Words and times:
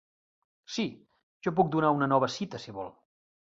Sí, 0.77 0.85
jo 1.45 1.53
puc 1.61 1.71
donar 1.77 1.93
una 1.99 2.09
nova 2.17 2.33
cita 2.39 2.65
si 2.67 2.77
vol. 2.81 2.93